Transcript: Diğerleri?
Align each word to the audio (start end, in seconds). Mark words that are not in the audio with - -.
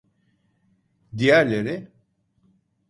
Diğerleri? 1.17 1.91